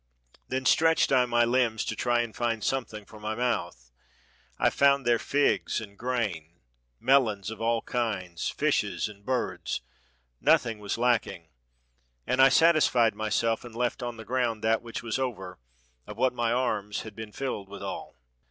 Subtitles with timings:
[0.47, 3.91] Then stretched I my limbs to try to find something for my mouth.
[4.57, 6.59] I foimd there figs and grain,
[6.99, 9.81] melons of all kinds, fishes, and birds.
[10.39, 11.49] Nothing was lacking.
[12.25, 15.59] And I satisfied my self; and left on the ground that which was over,
[16.07, 18.17] of what my arms had been filled withal.